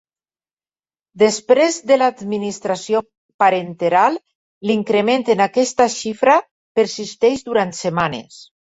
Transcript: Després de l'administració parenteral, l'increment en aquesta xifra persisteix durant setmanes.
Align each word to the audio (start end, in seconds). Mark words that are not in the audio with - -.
Després 1.23 1.77
de 1.91 1.97
l'administració 1.99 3.03
parenteral, 3.45 4.19
l'increment 4.71 5.29
en 5.37 5.47
aquesta 5.49 5.91
xifra 6.01 6.41
persisteix 6.81 7.51
durant 7.53 7.81
setmanes. 7.87 8.47